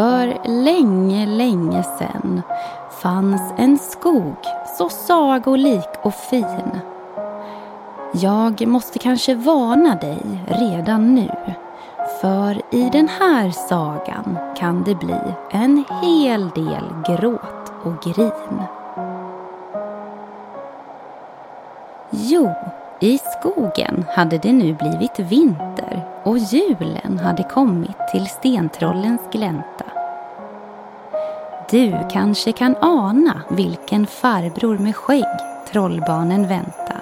[0.00, 2.42] För länge, länge sen
[3.02, 4.36] fanns en skog
[4.78, 6.80] så sagolik och fin.
[8.12, 11.30] Jag måste kanske varna dig redan nu.
[12.20, 18.62] För i den här sagan kan det bli en hel del gråt och grin.
[22.10, 22.50] Jo,
[23.00, 29.89] i skogen hade det nu blivit vinter och julen hade kommit till stentrollens glänta.
[31.70, 35.24] Du kanske kan ana vilken farbror med skägg
[35.72, 37.00] trollbarnen vänta.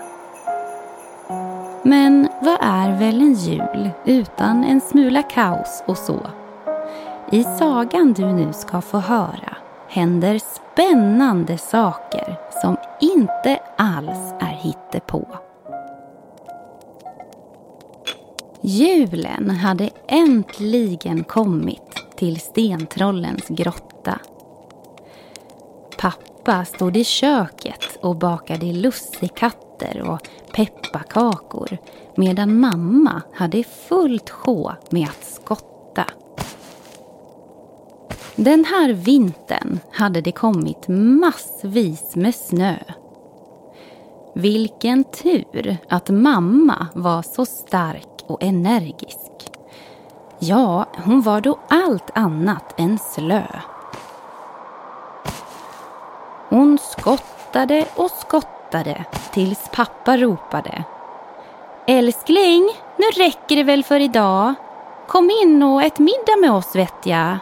[1.82, 6.27] Men vad är väl en jul utan en smula kaos och så?
[7.30, 9.56] I sagan du nu ska få höra
[9.88, 15.27] händer spännande saker som inte alls är hittepå.
[18.60, 23.97] Julen hade äntligen kommit till stentrollens grotta.
[25.98, 31.78] Pappa stod i köket och bakade lussekatter och pepparkakor
[32.14, 36.04] medan mamma hade fullt sjå med att skotta.
[38.36, 42.76] Den här vintern hade det kommit massvis med snö.
[44.34, 49.32] Vilken tur att mamma var så stark och energisk.
[50.38, 53.46] Ja, hon var då allt annat än slö.
[56.59, 60.84] Hon skottade och skottade tills pappa ropade.
[61.87, 64.55] Älskling, nu räcker det väl för idag.
[65.09, 67.39] Kom in och ät middag med oss vet jag.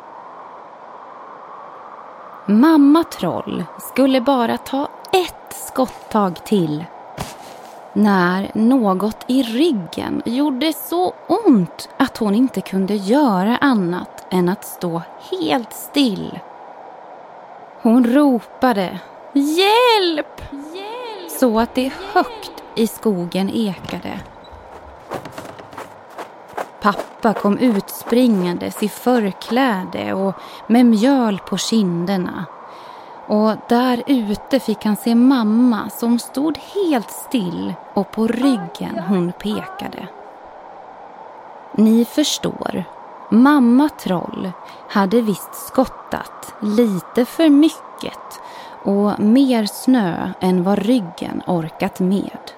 [2.46, 6.84] Mamma Troll skulle bara ta ett skottag till
[7.92, 14.64] när något i ryggen gjorde så ont att hon inte kunde göra annat än att
[14.64, 16.38] stå helt still.
[17.82, 18.98] Hon ropade
[19.36, 20.42] Hjälp!
[20.50, 21.30] Hjälp!
[21.40, 24.20] Så att det högt i skogen ekade.
[26.80, 30.34] Pappa kom utspringandes i förkläde och
[30.66, 32.44] med mjöl på kinderna
[33.26, 39.32] och där ute fick han se mamma som stod helt still och på ryggen hon
[39.32, 40.08] pekade.
[41.72, 42.84] Ni förstår,
[43.30, 44.52] mamma Troll
[44.88, 48.40] hade visst skottat lite för mycket
[48.86, 52.50] och mer snö än vad ryggen orkat med.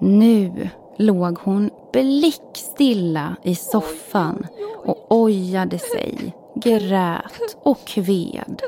[0.00, 4.46] Nu låg hon blickstilla i soffan
[4.84, 8.62] och ojade sig grät och kved.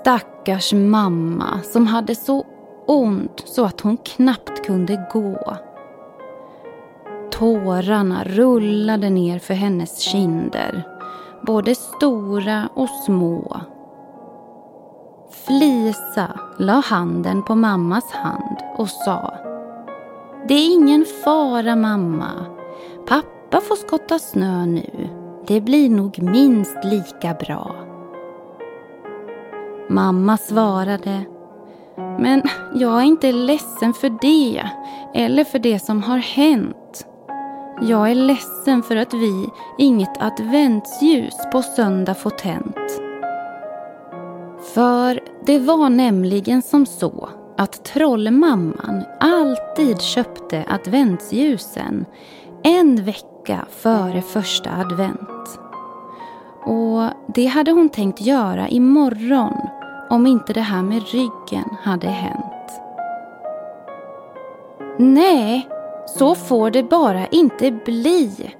[0.00, 2.46] Stackars mamma som hade så
[2.86, 5.56] ont så att hon knappt kunde gå.
[7.30, 10.93] Tårarna rullade ner för hennes kinder,
[11.46, 13.60] både stora och små.
[15.30, 19.34] Flisa la handen på mammas hand och sa
[20.48, 22.30] Det är ingen fara mamma.
[23.06, 25.08] Pappa får skotta snö nu.
[25.46, 27.74] Det blir nog minst lika bra.
[29.88, 31.24] Mamma svarade
[31.96, 32.42] Men
[32.74, 34.68] jag är inte ledsen för det
[35.14, 37.06] eller för det som har hänt.
[37.80, 39.48] Jag är ledsen för att vi
[39.78, 42.76] inget adventsljus på söndag får tänt.
[44.74, 52.06] För det var nämligen som så att trollmamman alltid köpte adventsljusen
[52.62, 55.58] en vecka före första advent.
[56.64, 59.68] Och det hade hon tänkt göra imorgon
[60.10, 62.80] om inte det här med ryggen hade hänt.
[64.98, 65.68] Nej,
[66.06, 68.54] så får det bara inte bli.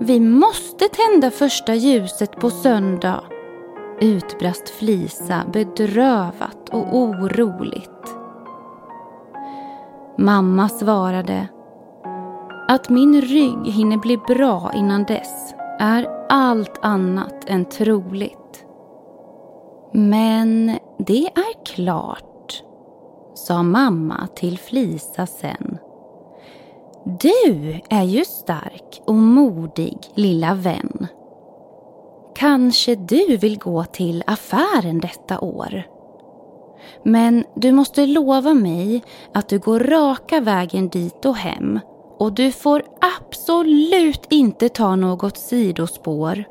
[0.00, 3.20] Vi måste tända första ljuset på söndag,
[4.00, 7.90] utbrast Flisa bedrövat och oroligt.
[10.18, 11.48] Mamma svarade
[12.68, 18.64] att min rygg hinner bli bra innan dess är allt annat än troligt.
[19.92, 22.62] Men det är klart,
[23.34, 25.78] sa mamma till Flisa sen.
[27.06, 31.06] Du är ju stark och modig, lilla vän.
[32.34, 35.82] Kanske du vill gå till affären detta år?
[37.02, 39.02] Men du måste lova mig
[39.34, 41.80] att du går raka vägen dit och hem
[42.18, 42.82] och du får
[43.18, 46.44] absolut inte ta något sidospår.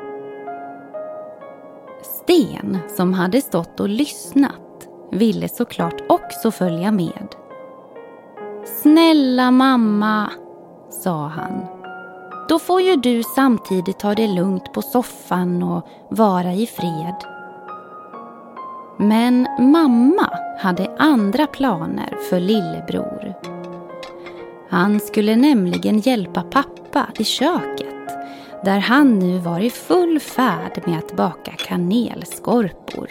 [2.03, 7.35] Sten, som hade stått och lyssnat, ville såklart också följa med.
[8.65, 10.31] Snälla mamma,
[11.05, 11.65] sa han.
[12.49, 17.15] Då får ju du samtidigt ta det lugnt på soffan och vara i fred.
[18.97, 20.29] Men mamma
[20.59, 23.33] hade andra planer för lillebror.
[24.69, 28.09] Han skulle nämligen hjälpa pappa i köket
[28.63, 33.09] där han nu var i full färd med att baka kanelskorpor.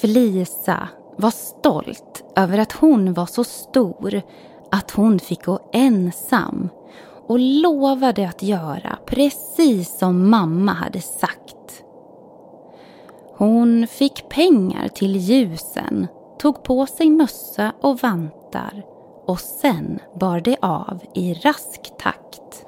[0.00, 4.22] Flisa var stolt över att hon var så stor
[4.70, 6.68] att hon fick gå ensam
[7.28, 11.82] och lovade att göra precis som mamma hade sagt.
[13.36, 16.06] Hon fick pengar till ljusen,
[16.38, 18.82] tog på sig mössa och vantar
[19.26, 22.66] och sen bar det av i rask takt.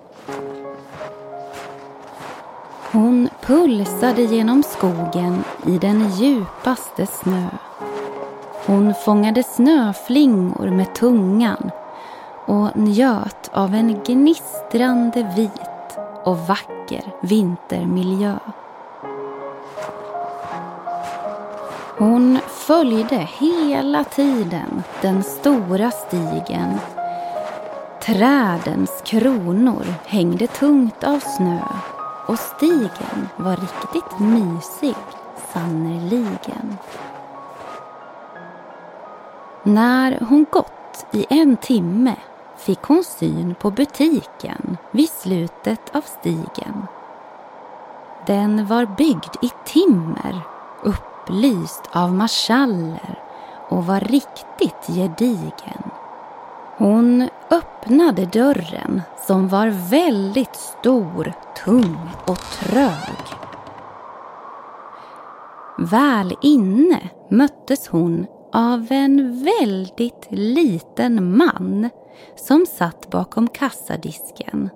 [2.93, 7.49] Hon pulsade genom skogen i den djupaste snö.
[8.67, 11.71] Hon fångade snöflingor med tungan
[12.51, 18.39] och njöt av en gnistrande vit och vacker vintermiljö.
[21.99, 26.79] Hon följde hela tiden den stora stigen.
[28.03, 31.63] Trädens kronor hängde tungt av snö
[32.27, 34.97] och stigen var riktigt mysig,
[35.53, 36.79] sannerligen.
[39.63, 42.17] När hon gått i en timme
[42.61, 46.87] fick hon syn på butiken vid slutet av stigen.
[48.27, 50.41] Den var byggd i timmer,
[50.83, 53.19] upplyst av marschaller
[53.69, 55.91] och var riktigt gedigen.
[56.77, 61.33] Hon öppnade dörren som var väldigt stor,
[61.65, 61.97] tung
[62.27, 63.17] och trög.
[65.79, 71.91] Väl inne möttes hon av en väldigt liten man
[72.37, 74.71] som satt bakom kassadisken.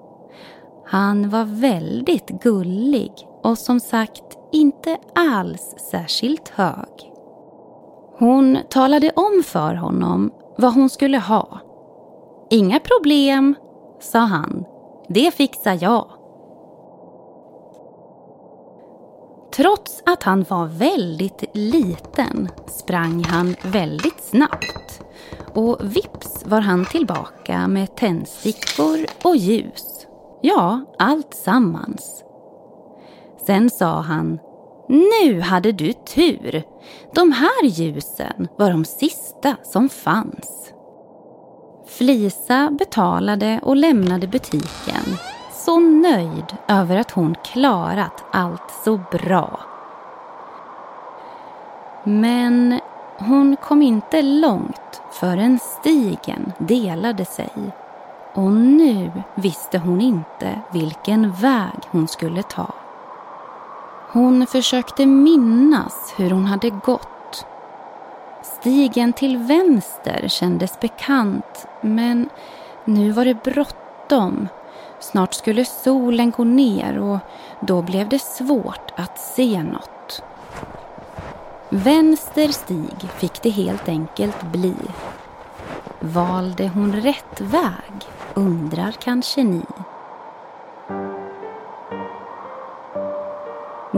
[0.86, 7.12] Han var väldigt gullig och som sagt inte alls särskilt hög.
[8.18, 11.58] Hon talade om för honom vad hon skulle ha.
[12.50, 13.54] Inga problem,
[14.00, 14.64] sa han.
[15.08, 16.06] Det fixar jag.
[19.56, 25.00] Trots att han var väldigt liten sprang han väldigt snabbt
[25.54, 30.06] och vips var han tillbaka med tändstickor och ljus.
[30.42, 32.24] Ja, allt sammans.
[33.46, 34.38] Sen sa han
[34.88, 36.62] Nu hade du tur.
[37.14, 40.72] De här ljusen var de sista som fanns.
[41.86, 45.33] Flisa betalade och lämnade butiken
[45.64, 49.60] så nöjd över att hon klarat allt så bra.
[52.04, 52.80] Men
[53.18, 57.50] hon kom inte långt förrän stigen delade sig
[58.34, 62.74] och nu visste hon inte vilken väg hon skulle ta.
[64.10, 67.46] Hon försökte minnas hur hon hade gått.
[68.42, 72.28] Stigen till vänster kändes bekant men
[72.84, 74.48] nu var det bråttom.
[75.10, 77.18] Snart skulle solen gå ner och
[77.60, 80.22] då blev det svårt att se något.
[81.68, 84.74] Vänster stig fick det helt enkelt bli.
[86.00, 87.94] Valde hon rätt väg,
[88.34, 89.62] undrar kanske ni?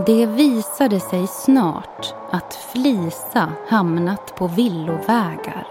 [0.07, 5.67] Det visade sig snart att Flisa hamnat på villovägar.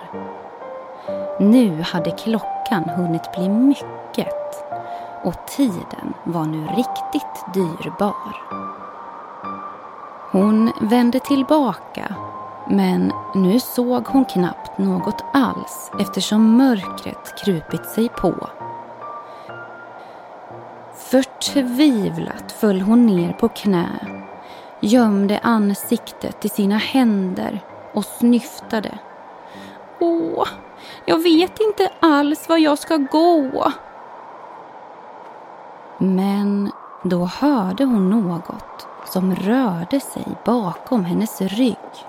[1.39, 4.34] Nu hade klockan hunnit bli mycket
[5.24, 8.36] och tiden var nu riktigt dyrbar.
[10.32, 12.15] Hon vände tillbaka
[12.68, 18.50] men nu såg hon knappt något alls eftersom mörkret krupit sig på.
[20.96, 23.89] Förtvivlat föll hon ner på knä,
[24.80, 27.60] gömde ansiktet i sina händer
[27.94, 28.98] och snyftade.
[30.00, 30.48] Åh,
[31.06, 33.72] jag vet inte alls var jag ska gå.
[35.98, 36.72] Men
[37.04, 42.06] då hörde hon något som rörde sig bakom hennes rygg.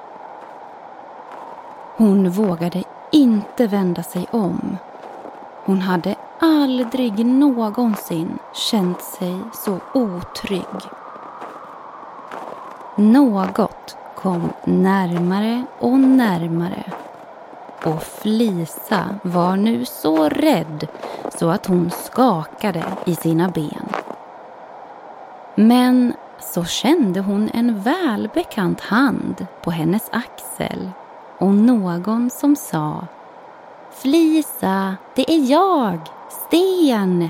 [1.97, 4.77] Hon vågade inte vända sig om.
[5.65, 10.91] Hon hade aldrig någonsin känt sig så otrygg.
[12.97, 16.85] Något kom närmare och närmare
[17.87, 20.89] och Flisa var nu så rädd
[21.39, 23.89] så att hon skakade i sina ben.
[25.55, 30.91] Men så kände hon en välbekant hand på hennes axel
[31.39, 33.07] och någon som sa
[33.91, 37.29] Flisa, det är jag, Sten.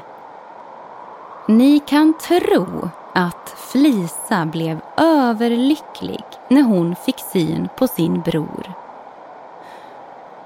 [1.48, 8.75] Ni kan tro att Flisa blev överlycklig när hon fick syn på sin bror.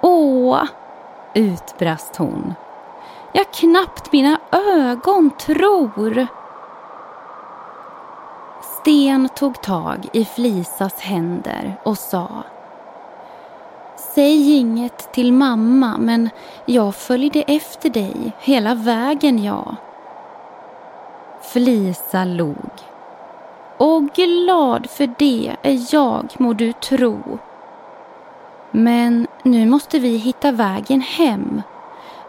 [0.01, 0.65] Åh,
[1.35, 2.55] utbrast hon.
[3.33, 6.27] Jag knappt mina ögon tror.
[8.63, 12.29] Sten tog tag i Flisas händer och sa
[14.15, 16.31] Säg inget till mamma, men
[16.67, 19.77] jag följde efter dig hela vägen, jag.
[21.43, 22.71] Flisa log.
[23.77, 27.39] Och glad för det är jag, må du tro.
[28.71, 31.63] Men nu måste vi hitta vägen hem.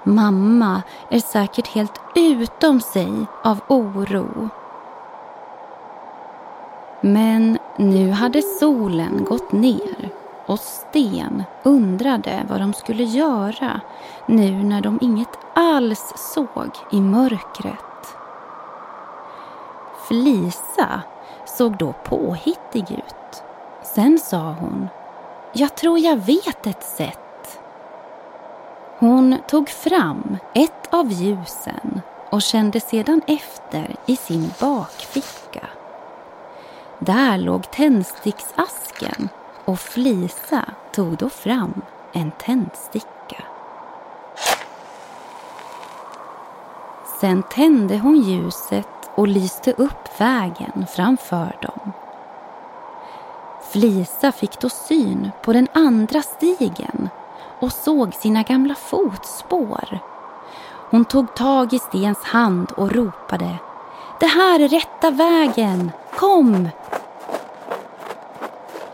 [0.03, 3.11] Mamma är säkert helt utom sig
[3.43, 4.49] av oro.
[7.01, 10.09] Men nu hade solen gått ner
[10.45, 13.81] och Sten undrade vad de skulle göra
[14.25, 18.15] nu när de inget alls såg i mörkret.
[20.07, 21.01] Flisa
[21.45, 23.43] såg då påhittig ut.
[23.83, 24.89] Sen sa hon
[25.53, 27.59] jag tror jag vet ett sätt.
[28.99, 35.67] Hon tog fram ett av ljusen och kände sedan efter i sin bakficka.
[36.99, 39.29] Där låg tändsticksasken
[39.65, 41.81] och Flisa tog då fram
[42.13, 43.43] en tändsticka.
[47.21, 51.93] Sen tände hon ljuset och lyste upp vägen framför dem.
[53.71, 57.09] Flisa fick då syn på den andra stigen
[57.59, 59.99] och såg sina gamla fotspår.
[60.89, 63.55] Hon tog tag i Stens hand och ropade
[64.19, 65.91] Det här är rätta vägen!
[66.15, 66.69] Kom!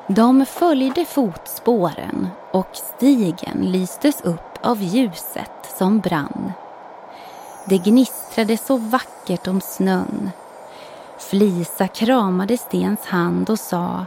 [0.08, 6.52] De följde fotspåren och stigen lystes upp av ljuset som brann.
[7.66, 10.32] Det gnistrade så vackert om snön.
[11.18, 14.06] Flisa kramade Stens hand och sa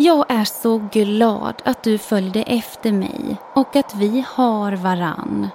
[0.00, 5.48] jag är så glad att du följde efter mig och att vi har varann.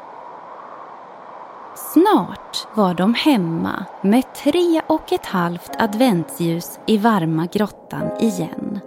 [1.76, 8.80] Snart var de hemma med tre och ett halvt adventsljus i varma grottan igen.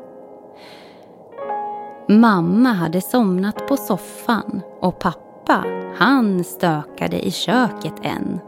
[2.08, 5.64] Mamma hade somnat på soffan och pappa,
[5.96, 8.40] han stökade i köket än.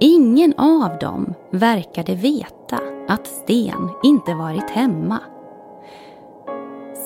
[0.00, 5.18] Ingen av dem verkade veta att Sten inte varit hemma.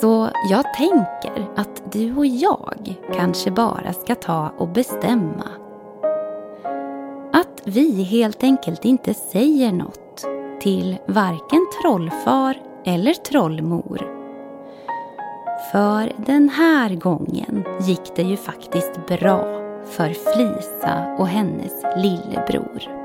[0.01, 5.49] Så jag tänker att du och jag kanske bara ska ta och bestämma.
[7.33, 10.25] Att vi helt enkelt inte säger något
[10.61, 14.21] till varken trollfar eller trollmor
[15.73, 19.45] för den här gången gick det ju faktiskt bra
[19.85, 23.00] för Flisa och hennes lillebror.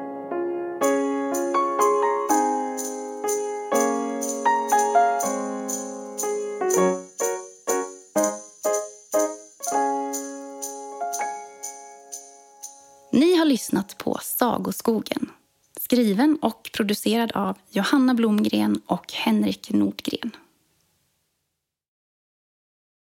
[14.65, 15.29] Sagoskogen.
[15.81, 20.31] Skriven och producerad av Johanna Blomgren och Henrik Nordgren.